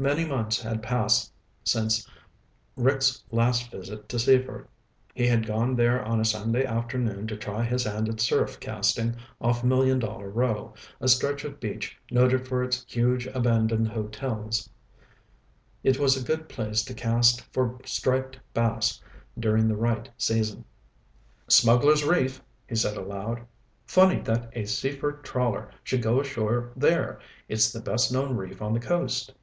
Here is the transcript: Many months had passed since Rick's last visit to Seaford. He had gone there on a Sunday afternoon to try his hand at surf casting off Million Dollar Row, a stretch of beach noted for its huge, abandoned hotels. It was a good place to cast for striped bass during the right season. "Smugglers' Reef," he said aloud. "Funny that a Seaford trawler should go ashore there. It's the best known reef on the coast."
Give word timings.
Many 0.00 0.24
months 0.24 0.62
had 0.62 0.80
passed 0.80 1.32
since 1.64 2.08
Rick's 2.76 3.24
last 3.32 3.68
visit 3.72 4.08
to 4.10 4.18
Seaford. 4.20 4.68
He 5.12 5.26
had 5.26 5.44
gone 5.44 5.74
there 5.74 6.00
on 6.04 6.20
a 6.20 6.24
Sunday 6.24 6.64
afternoon 6.64 7.26
to 7.26 7.36
try 7.36 7.64
his 7.64 7.82
hand 7.82 8.08
at 8.08 8.20
surf 8.20 8.60
casting 8.60 9.16
off 9.40 9.64
Million 9.64 9.98
Dollar 9.98 10.30
Row, 10.30 10.72
a 11.00 11.08
stretch 11.08 11.42
of 11.42 11.58
beach 11.58 11.98
noted 12.12 12.46
for 12.46 12.62
its 12.62 12.86
huge, 12.88 13.26
abandoned 13.34 13.88
hotels. 13.88 14.68
It 15.82 15.98
was 15.98 16.16
a 16.16 16.22
good 16.24 16.48
place 16.48 16.84
to 16.84 16.94
cast 16.94 17.40
for 17.52 17.80
striped 17.84 18.38
bass 18.54 19.00
during 19.36 19.66
the 19.66 19.74
right 19.74 20.08
season. 20.16 20.64
"Smugglers' 21.48 22.04
Reef," 22.04 22.40
he 22.68 22.76
said 22.76 22.96
aloud. 22.96 23.44
"Funny 23.84 24.20
that 24.20 24.48
a 24.52 24.64
Seaford 24.64 25.24
trawler 25.24 25.72
should 25.82 26.02
go 26.02 26.20
ashore 26.20 26.70
there. 26.76 27.18
It's 27.48 27.72
the 27.72 27.80
best 27.80 28.12
known 28.12 28.36
reef 28.36 28.62
on 28.62 28.72
the 28.72 28.78
coast." 28.78 29.34